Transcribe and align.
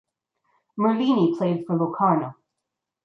Merlini 0.79 1.37
played 1.37 1.63
for 1.67 1.75
Locarno. 1.75 2.33